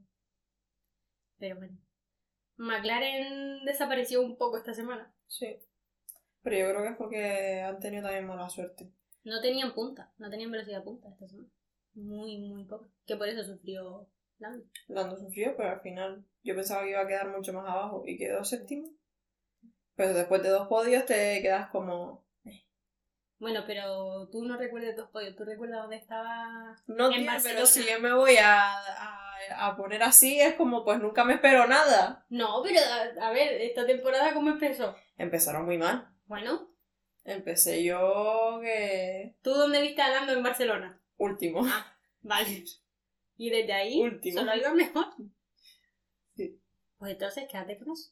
[1.37, 1.77] Pero bueno.
[2.57, 5.13] McLaren desapareció un poco esta semana.
[5.27, 5.57] Sí.
[6.41, 8.91] Pero yo creo que es porque han tenido también mala suerte.
[9.23, 11.49] No tenían punta, no tenían velocidad punta esta semana.
[11.93, 12.87] Muy, muy poca.
[13.05, 14.65] Que por eso sufrió Lando.
[14.87, 18.17] Lando sufrió, pero al final yo pensaba que iba a quedar mucho más abajo y
[18.17, 18.89] quedó séptimo.
[19.95, 22.25] Pero después de dos podios te quedas como...
[23.39, 27.41] Bueno, pero tú no recuerdas dos podios, tú recuerdas dónde estaba No En Barcelona.
[27.43, 31.35] pero si yo me voy a, a, a poner así es como pues nunca me
[31.35, 32.25] espero nada.
[32.29, 34.95] No, pero a, a ver, esta temporada ¿cómo empezó?
[35.17, 36.07] Empezaron muy mal.
[36.25, 36.67] Bueno,
[37.25, 39.35] Empecé yo que...
[39.43, 40.99] ¿tú dónde viste a Lando en Barcelona?
[41.17, 41.61] Último.
[41.65, 42.63] Ah, vale.
[43.41, 44.37] Y desde ahí Último.
[44.39, 45.05] solo ha ido mejor.
[46.35, 46.59] Sí.
[46.97, 48.11] Pues entonces quédate con eso.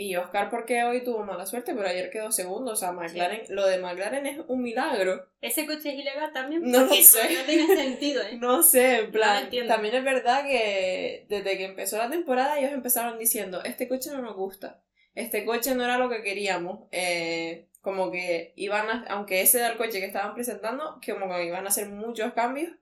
[0.00, 2.72] Y Oscar porque hoy tuvo mala suerte, pero ayer quedó segundo.
[2.72, 5.26] O sea, McLaren, lo de McLaren es un milagro.
[5.42, 6.62] ¿Ese coche es ilegal también?
[6.64, 7.34] No lo sé.
[7.34, 8.36] No, tiene sentido, ¿eh?
[8.40, 13.18] No sé, en plan, también es verdad que desde que empezó la temporada ellos empezaron
[13.18, 14.82] diciendo, este coche no nos gusta,
[15.14, 19.68] este coche no era lo que queríamos, eh, como que iban a, aunque ese era
[19.68, 22.72] el coche que estaban presentando, que como que iban a hacer muchos cambios,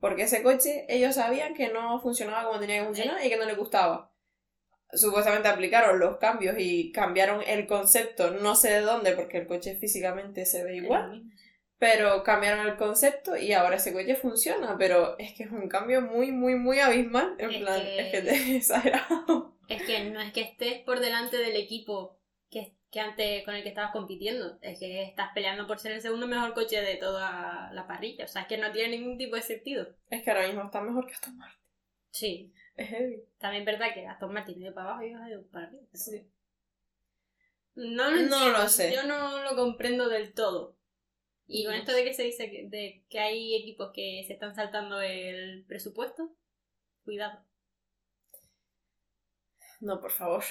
[0.00, 3.44] porque ese coche ellos sabían que no funcionaba como tenía que funcionar y que no
[3.44, 4.11] les gustaba.
[4.92, 9.76] Supuestamente aplicaron los cambios y cambiaron el concepto, no sé de dónde, porque el coche
[9.76, 11.22] físicamente se ve igual.
[11.78, 16.00] Pero cambiaron el concepto y ahora ese coche funciona, pero es que es un cambio
[16.00, 17.34] muy, muy, muy abismal.
[17.38, 19.56] En Es plan, que- es que te he exagerado.
[19.68, 23.62] Es que no es que estés por delante del equipo que, que antes con el
[23.62, 24.58] que estabas compitiendo.
[24.60, 28.26] Es que estás peleando por ser el segundo mejor coche de toda la parrilla.
[28.26, 29.88] O sea, es que no tiene ningún tipo de sentido.
[30.10, 31.58] Es que ahora mismo está mejor que Aston Martin.
[32.12, 32.52] Sí.
[32.76, 33.22] Es heavy.
[33.38, 35.66] También es verdad que Aston Martin ha ido para abajo y ellos han ido para
[35.66, 35.82] arriba.
[35.90, 36.28] pero- Sí.
[37.74, 38.94] No lo, No lo sé.
[38.94, 40.76] Yo no lo comprendo del todo.
[41.46, 44.54] Y con esto de que se dice que, de que hay equipos que se están
[44.54, 46.34] saltando el presupuesto,
[47.04, 47.44] cuidado.
[49.80, 50.44] No, por favor.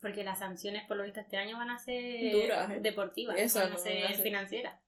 [0.00, 2.78] Porque las sanciones, por lo visto, este año van a ser Duras, ¿eh?
[2.80, 4.80] deportivas, Eso van a no ser van a ser- financieras.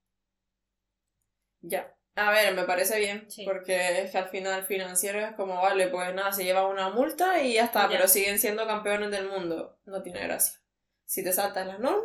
[1.62, 1.94] Ya.
[2.26, 3.44] A ver, me parece bien, Sí.
[3.44, 7.42] porque es que al final financiero es como, vale, pues nada, se lleva una multa
[7.42, 7.88] y ya está, Ya.
[7.88, 9.78] pero siguen siendo campeones del mundo.
[9.86, 10.60] No tiene gracia.
[11.06, 12.04] Si te saltas las normas,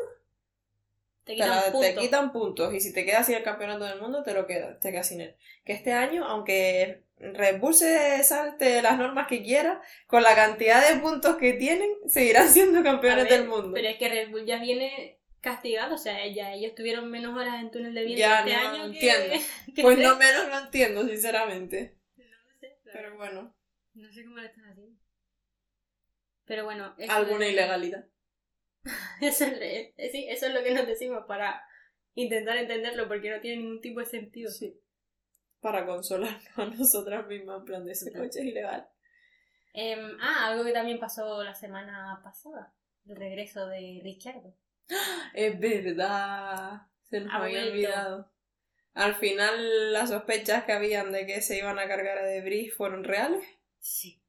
[1.26, 2.04] Te te, quitan te puntos.
[2.04, 4.92] quitan puntos y si te quedas sin el campeonato del mundo te lo quedas, te
[4.92, 5.36] quedas sin él.
[5.66, 10.88] Que este año, aunque Red Bull se salte las normas que quiera, con la cantidad
[10.88, 13.72] de puntos que tienen, seguirán siendo campeones ver, del mundo.
[13.74, 17.62] Pero es que Red Bull ya viene castigado, o sea, ya ellos tuvieron menos horas
[17.62, 19.46] en túnel de viento Ya, este no año que- entiendo.
[19.76, 21.98] que Pues Red- no menos lo entiendo, sinceramente.
[22.18, 22.26] No
[22.60, 23.56] sé, Pero bueno,
[23.94, 25.00] No sé cómo lo están haciendo.
[26.46, 28.06] Pero bueno, alguna ilegalidad.
[29.22, 31.64] Eso es, eh, sí, eso es lo que nos decimos para
[32.14, 34.52] intentar entenderlo, porque no tiene ningún tipo de sentido.
[34.52, 34.80] Sí.
[35.60, 38.88] Para consolarnos a nosotras mismas, en plan de ese coche es ilegal.
[39.74, 42.74] Em, ah, algo que también pasó la semana pasada,
[43.08, 44.56] el regreso de Ricciardo.
[45.34, 46.82] Es verdad.
[47.10, 47.72] Se nos Ha había vuelto.
[47.74, 48.32] olvidado.
[48.94, 53.04] Al final, las sospechas que habían de que se iban a cargar a Debris fueron
[53.04, 53.44] reales.
[53.80, 54.22] Sí.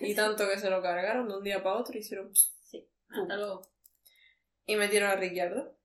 [0.00, 2.32] Y tanto que se lo cargaron de un día para otro, hicieron.
[2.34, 3.62] pss, Sí, hasta luego.
[4.66, 5.76] Y metieron a Ricciardo.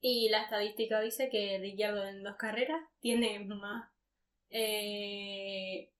[0.00, 3.90] Y la estadística dice que Ricciardo en dos carreras tiene más
[4.50, 5.90] eh,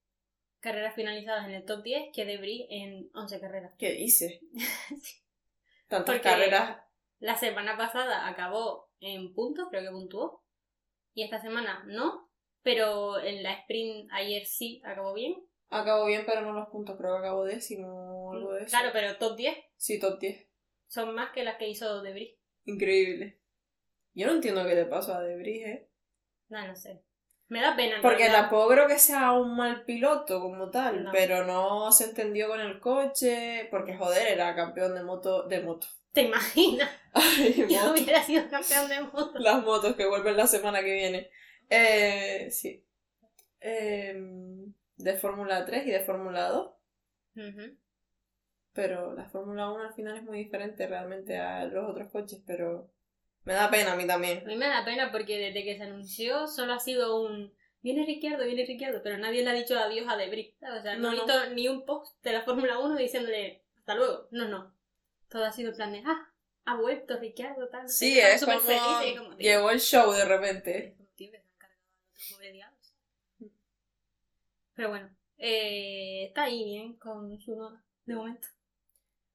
[0.60, 3.72] carreras finalizadas en el top 10 que Debris en 11 carreras.
[3.78, 4.40] ¿Qué dice?
[5.88, 6.78] Tantas Porque- carreras.
[7.20, 10.42] La semana pasada acabó en puntos, creo que puntuó.
[11.14, 12.28] Y esta semana no.
[12.62, 15.34] Pero en la sprint ayer sí acabó bien.
[15.70, 16.96] Acabó bien, pero no los puntos.
[16.98, 18.70] Creo que acabó décimo algo de eso.
[18.70, 20.46] Claro, pero top 10 Sí, top 10.
[20.88, 22.36] son más que las que hizo Debris.
[22.64, 23.40] Increíble.
[24.14, 25.88] Yo no entiendo qué le pasó a Debris, ¿eh?
[26.48, 27.02] No, no sé.
[27.48, 27.96] Me da pena.
[27.96, 28.42] en Porque realidad.
[28.42, 31.12] tampoco creo que sea un mal piloto como tal, No.
[31.12, 35.86] pero no se entendió con el coche, porque joder, era campeón de moto, de moto.
[36.12, 36.90] ¿Te imaginas?
[37.12, 37.92] Ay, moto.
[37.92, 39.32] hubiera sido campeón de moto.
[39.38, 41.30] Las motos que vuelven la semana que viene.
[41.68, 42.84] Eh, sí.
[43.60, 44.14] Eh,
[44.96, 46.70] de Fórmula 3 y de Fórmula 2.
[47.36, 47.76] Ujú.
[48.72, 52.90] Pero la Fórmula 1 al final es muy diferente realmente a los otros coches, pero
[53.44, 54.38] me da pena a mí también.
[54.44, 57.52] A mí me da pena porque desde que se anunció solo ha sido un...
[57.82, 60.54] Viene Ricciardo, viene Ricciardo, pero nadie le ha dicho adiós a Debris.
[60.60, 61.24] O sea, no, No, he no.
[61.24, 64.28] visto ni un post de la Fórmula 1 diciéndole hasta luego.
[64.30, 64.74] No, no.
[65.30, 66.28] Todo ha sido plan de, ah,
[66.64, 67.88] ha vuelto Ricciardo, tal.
[67.88, 70.96] Sí, qué, es estamos como y llegó el show de repente.
[74.74, 78.48] Pero bueno, eh, está ahí bien con su nota, de momento.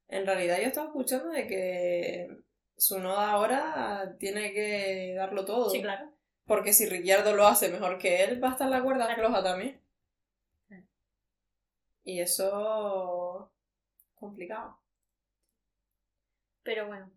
[0.07, 2.37] En realidad yo estaba escuchando de que
[2.77, 5.69] su noda ahora tiene que darlo todo.
[5.69, 6.11] Sí, claro.
[6.45, 9.21] Porque si Ricciardo lo hace mejor que él, va a estar la cuerda Claro.
[9.21, 9.81] floja también.
[12.03, 13.51] Y eso...
[14.15, 14.79] complicado.
[16.65, 17.09] Pero bueno,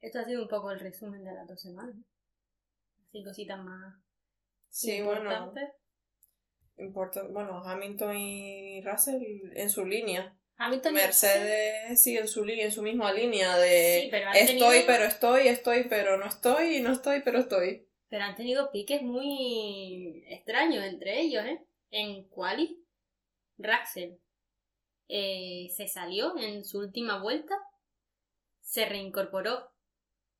[0.00, 1.96] esto ha sido un poco el resumen de las dos semanas.
[3.08, 3.94] Así cositas más
[4.70, 5.70] Sí, bueno, importantes.
[6.78, 9.22] importa, bueno, Hamilton y Russell
[9.54, 10.34] en su línea.
[10.56, 14.36] Hamilton y Mercedes sigue en su línea, en su misma línea de Sí, pero han
[14.36, 17.86] estoy, tenido- pero estoy, estoy, pero no estoy, y no estoy, pero estoy.
[18.08, 21.64] pero han tenido piques muy extraños entre ellos, ¿eh?
[21.90, 22.82] En Quali,
[23.58, 24.12] Russell
[25.08, 27.54] eh, se salió en su última vuelta,
[28.62, 29.70] se reincorporó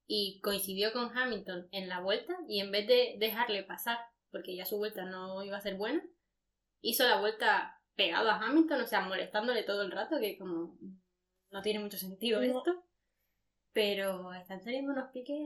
[0.07, 3.99] y coincidió con Hamilton en la vuelta y en vez de dejarle pasar,
[4.31, 6.03] porque ya su vuelta no iba a ser buena,
[6.81, 10.77] hizo la vuelta pegado a Hamilton, o sea, molestándole todo el rato, que como
[11.51, 12.59] no tiene mucho sentido No.
[12.59, 12.85] esto.
[13.73, 15.37] Pero están teniendo unos piques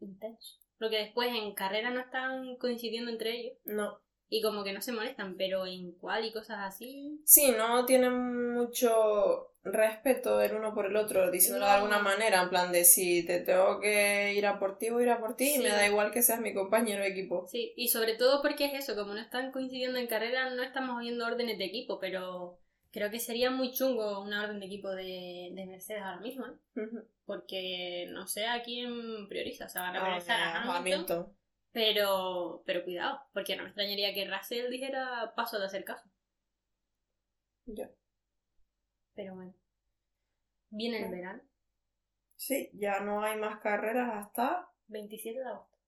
[0.00, 0.60] intensos.
[0.78, 4.00] Porque después en carrera no están coincidiendo entre ellos No.
[4.36, 7.20] Y como que no se molestan, pero en cual y cosas así.
[7.24, 12.50] Sí, no tienen mucho respeto el uno por el otro, diciéndolo de alguna manera, en
[12.50, 15.36] plan de si te tengo que ir a por ti, voy a ir a por
[15.36, 17.46] ti, y me da igual que seas mi compañero de equipo.
[17.48, 20.98] Sí, y sobre todo porque es eso, como no están coincidiendo en carrera, no estamos
[20.98, 22.58] oyendo órdenes de equipo, pero
[22.90, 26.80] creo que sería muy chungo una orden de equipo de, de Mercedes ahora mismo, ¿eh?
[27.24, 31.32] Porque no sé a quién prioriza, o sea, van a Ah, priorizar a Hamilton.
[31.74, 36.08] Pero pero cuidado, porque no me extrañaría que Russell dijera paso de hacer caso.
[37.66, 37.88] Ya.
[39.16, 39.54] Pero bueno,
[40.70, 41.40] viene el verano,
[42.36, 44.68] Sí, ya no hay más carreras hasta...
[44.86, 45.78] 27 de agosto.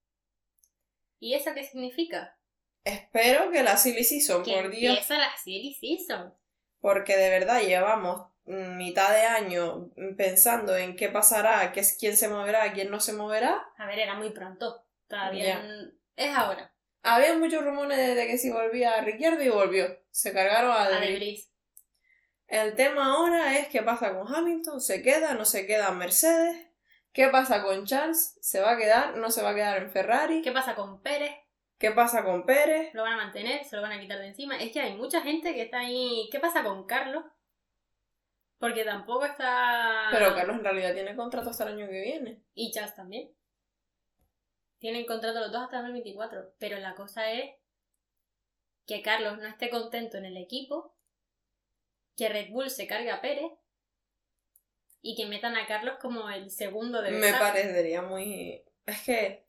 [1.21, 2.37] ¿Y eso qué significa?
[2.85, 4.97] Espero que la Silly Season, Que por Dios.
[4.97, 6.33] empieza la silly season.
[6.81, 12.29] Porque de verdad llevamos mitad de año pensando en qué pasará, qué es, quién se
[12.29, 13.63] moverá, quién no se moverá.
[13.77, 14.86] A ver, era muy pronto.
[15.61, 16.73] N- es ahora.
[17.03, 19.87] Había muchos rumores de que si volvía Ricciardo y volvió.
[20.11, 21.19] Se cargaron a A De De Vries.
[21.19, 21.53] Vries.
[22.49, 26.69] El tema ahora es qué pasa con Hamilton, se queda, no se queda en Mercedes.
[27.13, 28.39] ¿Qué pasa con Charles?
[28.41, 29.17] ¿Se va a quedar?
[29.17, 30.43] ¿No se va a quedar en Ferrari?
[30.43, 31.33] ¿Qué pasa con Pérez?
[31.79, 32.93] ¿Qué pasa con Pérez?
[32.95, 33.65] ¿Lo van a mantener?
[33.65, 34.57] ¿Se lo van a quitar de encima?
[34.59, 36.29] Es que hay mucha gente que está ahí.
[36.31, 37.25] ¿Qué pasa con Carlos?
[38.59, 40.09] Porque tampoco está.
[40.13, 42.43] Pero Carlos en realidad tiene contrato hasta el año que viene.
[42.55, 43.31] Y Charles también.
[44.79, 46.55] Tienen contrato los dos hasta el 2024.
[46.59, 47.55] Pero la cosa es
[48.87, 50.95] que Carlos no esté contento en el equipo,
[52.17, 53.53] que Red Bull se cargue a Pérez
[55.03, 58.63] y que metan a Carlos como el segundo de Me parecería muy...
[58.87, 59.47] Es que...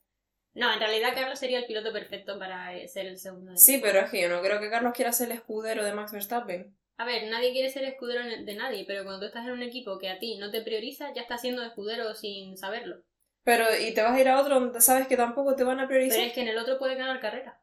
[0.54, 3.52] No, en realidad Carlos sería el piloto perfecto para ser el segundo.
[3.52, 5.94] del Sí, pero es que yo no creo que Carlos quiera ser el escudero de
[5.94, 6.76] Max Verstappen.
[6.98, 10.00] A ver, nadie quiere ser escudero de nadie, pero cuando tú estás en un equipo
[10.00, 13.04] que a ti no te prioriza, ya estás siendo escudero sin saberlo.
[13.48, 15.88] Pero, y te vas a ir a otro donde sabes que tampoco te van a
[15.88, 16.18] priorizar.
[16.18, 17.58] Pero es que en el otro puede ganar carrera.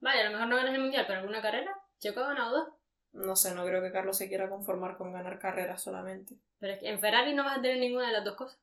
[0.00, 2.74] Vale, a lo mejor no ganas el mundial, pero alguna carrera, Checo ha ganado dos.
[3.12, 6.36] No sé, no creo que Carlos se quiera conformar con ganar carreras solamente.
[6.58, 8.58] Pero es que en Ferrari no vas a tener ninguna de las dos cosas.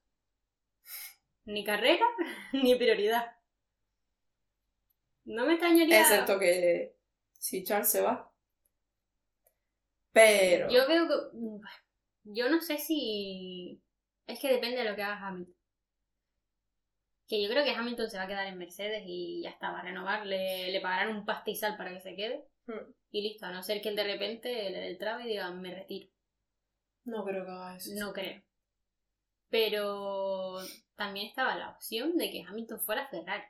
[1.45, 2.07] Ni carrera,
[2.53, 3.35] ni prioridad.
[5.25, 6.01] No me extrañaría.
[6.01, 6.95] Excepto que
[7.37, 8.31] si Charles se va.
[10.11, 10.71] Pero...
[10.71, 11.13] Yo veo que.
[12.23, 13.79] Yo no sé si.
[14.25, 15.60] Es que depende de lo que haga Hamilton.
[17.31, 19.79] Que yo creo que Hamilton se va a quedar en Mercedes y ya está, va
[19.79, 20.25] a renovar.
[20.25, 22.45] Le, le pagarán un pastizal para que se quede.
[22.67, 22.91] Hmm.
[23.09, 25.49] Y listo, a no ser que él de repente le dé el traba y diga,
[25.51, 26.09] me retiro.
[27.05, 27.91] No creo que haga eso.
[27.97, 28.43] No creo.
[29.49, 30.57] Pero
[30.97, 33.45] también estaba la opción de que Hamilton fuera a Ferrari.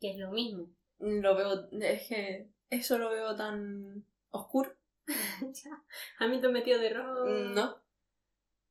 [0.00, 0.74] Que es lo mismo.
[0.98, 1.68] Lo veo...
[1.70, 4.74] Es que eso lo veo tan oscuro.
[6.18, 7.26] Hamilton metido de rojo.
[7.26, 7.79] No.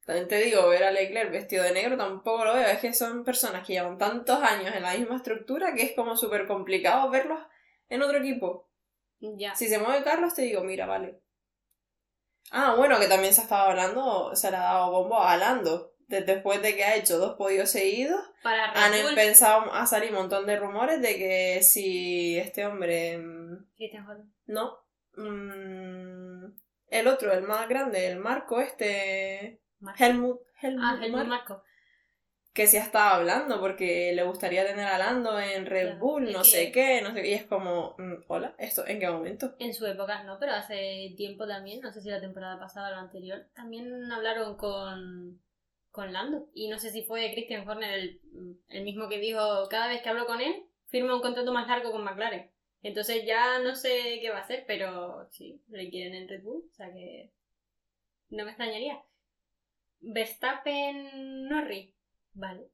[0.09, 2.65] También te digo, ver a Leclerc vestido de negro tampoco lo veo.
[2.67, 6.17] Es que son personas que llevan tantos años en la misma estructura que es como
[6.17, 7.37] súper complicado verlos
[7.89, 8.71] en otro equipo.
[9.19, 9.53] Ya.
[9.53, 11.19] Si se mueve Carlos, te digo, mira, vale.
[12.49, 15.93] Ah, bueno, que también se estaba hablando, se le ha dado bombo a Lando.
[16.07, 20.15] De- Después de que ha hecho dos podios seguidos, Para han empezado a salir un
[20.17, 23.19] montón de rumores de que si este hombre.
[23.19, 24.25] mm, Christian Horner.
[24.47, 24.75] No.
[25.17, 26.45] mm,
[26.89, 29.61] el otro, el más grande, el Marco, este.
[29.79, 30.03] Marco.
[30.03, 30.39] Helmut.
[30.61, 31.63] Helmut, Ah, el Mar- Marco.
[32.53, 36.39] que sí estaba hablando porque le gustaría tener a Lando en Red Claro, Bull, no
[36.39, 37.29] que- sé qué, no sé qué.
[37.29, 39.55] Y es como, mm, hola, ¿esto en qué momento?
[39.59, 42.91] En su época no, pero hace tiempo también, no sé si la temporada pasada o
[42.91, 45.39] la anterior, también hablaron con,
[45.91, 46.49] con Lando.
[46.53, 48.21] Y no sé si fue Christian Horner el,
[48.67, 51.91] el mismo que dijo, cada vez que hablo con él, firma un contrato más largo
[51.91, 52.49] con McLaren.
[52.81, 56.63] Entonces ya no sé qué va a hacer, pero sí, le quieren en Red Bull,
[56.71, 57.31] o sea que
[58.29, 59.01] no me extrañaría.
[60.01, 61.93] Verstappen Norris,
[62.33, 62.69] vale,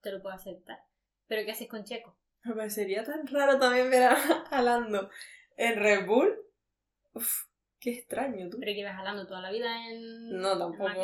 [0.00, 0.78] te lo puedo aceptar.
[1.26, 2.16] Pero ¿qué haces con Checo?
[2.44, 4.14] Me parecería tan raro también ver a,
[4.50, 5.10] a Lando
[5.56, 6.34] en Red Bull.
[7.14, 7.44] Uf,
[7.78, 8.58] qué extraño tú.
[8.60, 11.02] Pero que ibas hablando toda la vida en, No, en tampoco.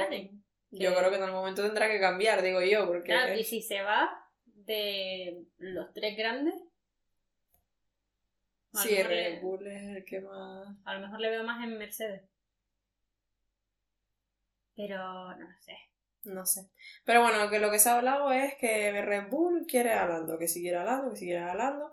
[0.71, 3.05] Yo creo que en algún momento tendrá que cambiar, digo yo, porque...
[3.13, 4.11] Claro, y si se va
[4.45, 6.55] de los tres grandes,
[8.75, 10.69] Sí, Red le- Bull es el que más...
[10.85, 12.23] a lo mejor le veo más en Mercedes.
[14.77, 15.77] Pero no sé.
[16.25, 16.63] No sé.
[17.05, 20.39] Pero bueno, que lo que se ha hablado es que Red Bull quiere a Lando,
[20.39, 21.93] que si quiere a Lando, que si quiere a Lando.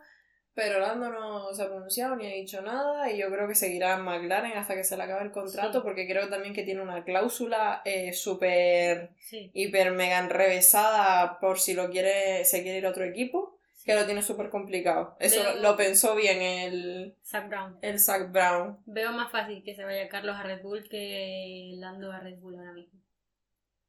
[0.56, 3.96] Pero Lando no se ha pronunciado ni ha dicho nada y yo creo que seguirá
[3.96, 5.84] en McLaren hasta que se le acabe el contrato Sí.
[5.84, 9.50] porque creo también que tiene una cláusula eh, súper, Sí.
[9.54, 13.53] hiper, mega enrevesada por si lo quiere, se quiere ir a otro equipo,
[13.84, 15.16] que lo tiene súper complicado.
[15.20, 17.78] Eso Veo- lo, pensó bien el, Zach Brown.
[17.82, 18.80] el Zach Brown.
[18.86, 22.56] Veo más fácil que se vaya Carlos a Red Bull que Lando a Red Bull
[22.58, 23.00] ahora mismo.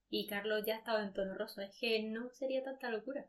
[0.08, 1.60] Y Carlos ya ha estado en tono roso.
[1.60, 3.26] Es que no sería tanta locura.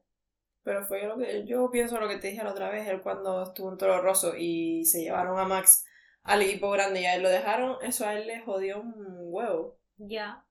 [0.63, 3.43] Pero fue lo que yo pienso lo que te dije la otra vez, él cuando
[3.43, 5.85] estuvo en Toro Rosso y se llevaron a Max
[6.23, 8.93] al equipo grande y a él lo dejaron, eso a él le jodió un
[9.31, 9.77] huevo.
[9.97, 10.44] Ya.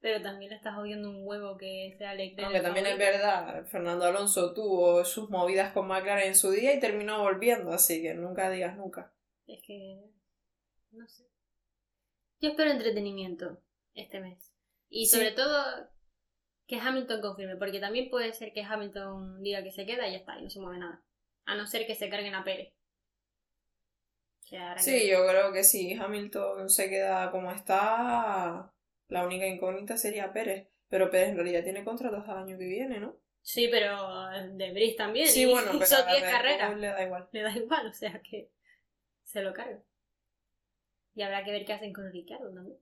[0.00, 2.44] Pero también le estás jodiendo un huevo que sea Leclerc.
[2.46, 6.80] Aunque también es verdad, Fernando Alonso tuvo sus movidas con McLaren en su día y
[6.80, 9.12] terminó volviendo, así que nunca digas nunca.
[9.46, 10.00] Es que.
[10.92, 11.24] No sé.
[12.40, 13.60] Yo espero entretenimiento
[13.94, 14.52] este mes.
[14.88, 15.16] Y Sí.
[15.16, 15.88] sobre todo
[16.66, 20.18] que Hamilton confirme, porque también puede ser que Hamilton diga que se queda y ya
[20.18, 21.02] está, y no se mueve nada.
[21.46, 22.74] A no ser que se carguen a Pérez.
[24.76, 28.72] Sí, que- yo creo que si Hamilton se queda como está,
[29.08, 30.68] la única incógnita sería Pérez.
[30.88, 33.16] Pero Pérez en realidad tiene contrato hasta el año que viene, ¿no?
[33.42, 35.28] Sí, pero de Brice también.
[35.28, 36.70] Sí, y bueno, pero hizo a 10 Red carreras.
[36.72, 37.28] Bull le da igual.
[37.32, 38.50] Le da igual, o sea que
[39.24, 39.80] se lo carga.
[41.14, 42.78] Y habrá que ver qué hacen con Ricciardo también.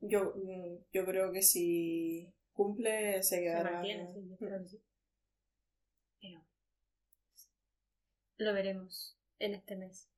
[0.00, 3.72] Yo, mm, yo creo que si cumple se Se quedará.
[3.72, 4.82] mantiene, sí, yo creo que sí.
[6.20, 6.42] Pero
[8.38, 10.08] lo veremos en este mes.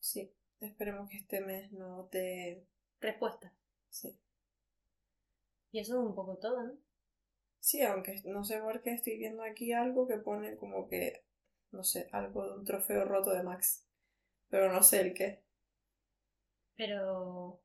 [0.00, 2.66] Sí, esperemos que este mes no te...
[3.02, 3.52] Respuesta.
[3.90, 4.18] Sí.
[5.72, 6.78] Y eso es un poco todo, ¿no?
[7.60, 11.24] Sí, aunque no sé por qué estoy viendo aquí algo que pone como que,
[11.70, 13.86] no sé, algo de un trofeo roto de Max.
[14.50, 15.42] Pero no sé el qué.
[16.76, 17.60] Pero.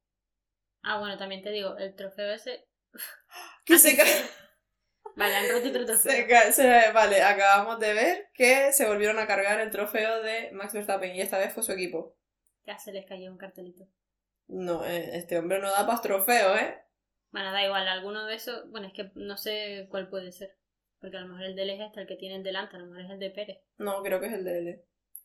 [0.84, 2.68] Ah, bueno, también te digo, el trofeo ese.
[3.66, 4.30] Que se sí, ca- sí.
[5.16, 6.26] Vale, han roto otro trofeo.
[6.26, 10.74] se se- Vale, acabamos de ver que se volvieron a cargar el trofeo de Max
[10.74, 12.16] Verstappen y esta vez fue su equipo.
[12.68, 13.88] Ya se les cayó un cartelito.
[14.48, 16.82] No, eh, este hombre no da para trofeo, ¿eh?
[17.32, 18.70] Bueno, da igual, alguno de esos.
[18.72, 20.58] Bueno, es que no sé cuál puede ser.
[21.00, 22.88] Porque a lo mejor el de él es este, el que tienen delante, a lo
[22.88, 23.60] mejor es el de Pérez.
[23.78, 24.82] No, creo que es el de él.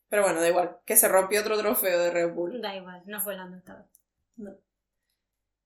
[0.08, 0.78] Pero bueno, da igual.
[0.84, 2.60] Que se rompió otro trofeo de Red Bull.
[2.60, 3.86] Da igual, no fue Lando esta vez.
[4.36, 4.54] No.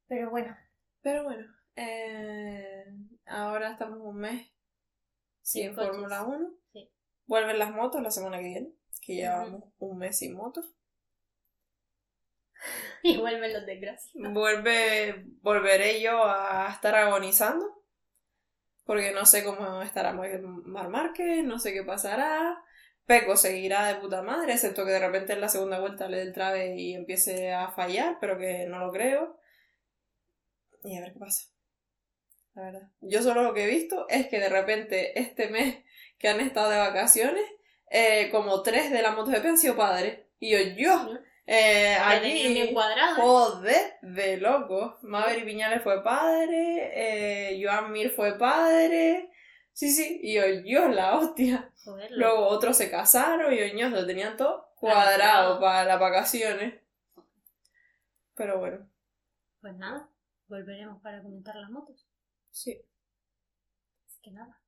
[0.06, 0.56] Pero bueno.
[1.00, 2.84] Pero bueno, eh,
[3.26, 4.48] ahora estamos un mes
[5.42, 5.74] sin.
[5.74, 6.50] Fórmula 1.
[6.72, 6.90] Sí.
[7.26, 10.75] Vuelven las motos la semana que viene, que llevamos un mes sin motos.
[13.02, 14.12] Y vuelven los desgracias.
[14.14, 17.82] Vuelve, volveré yo a estar agonizando,
[18.84, 22.60] porque no sé cómo estará Mar Márquez, no sé qué pasará.
[23.06, 26.22] Peco seguirá de puta madre, excepto que de repente en la segunda vuelta le dé
[26.24, 29.38] el trave y empiece a fallar, pero que no lo creo.
[30.82, 31.46] Y a ver qué pasa.
[32.54, 32.90] La verdad.
[33.00, 35.84] Yo solo lo que he visto es que de repente este mes
[36.18, 37.44] que han estado de vacaciones,
[37.90, 40.20] eh, como tres de la MotoGP han sido padres.
[40.38, 41.18] Y yo, yo.
[41.46, 41.96] Eh,
[42.52, 43.14] bien allí, cuadrada.
[43.14, 44.98] joder, de loco.
[45.02, 49.30] Maverick Viñales fue padre, eh, Joan Mir fue padre.
[49.72, 50.34] Sí, sí, y
[50.70, 51.70] yo, la hostia.
[51.84, 55.58] Joder, Luego otros se casaron y ellos lo tenían todo Cuadrado.
[55.58, 56.74] cuadrado para las vacaciones.
[58.34, 58.88] Pero bueno,
[59.60, 60.08] Pues nada,
[60.48, 62.06] volveremos para comentar las motos.
[62.50, 62.82] sí.
[64.08, 64.60] Así que nada.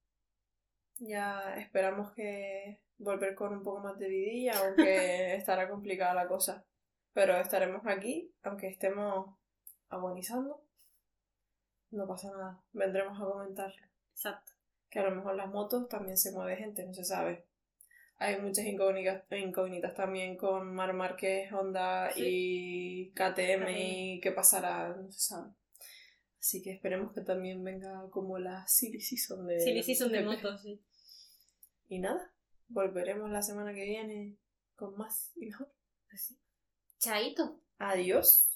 [1.01, 6.65] Ya esperamos que volver con un poco más de vidilla, aunque estará complicada la cosa.
[7.19, 9.37] Pero estaremos aquí, aunque estemos
[9.89, 10.63] agonizando.
[11.91, 13.73] No pasa nada, vendremos a comentar.
[14.13, 14.53] Exacto.
[14.89, 17.45] Que a lo mejor las motos también se mueve gente, no se sabe.
[18.19, 25.11] Hay muchas incógnitas, incógnitas también con Mar Márquez, Honda y KTM y qué pasará, no
[25.11, 25.51] se sabe.
[26.39, 29.59] Así que esperemos que también venga como la silly season de...
[29.59, 30.81] Silly season de motos, sí.
[31.89, 32.33] Y nada,
[32.69, 34.37] volveremos la semana que viene
[34.77, 35.69] con más y mejor.
[37.03, 37.61] Chaito.
[37.79, 38.49] Adiós.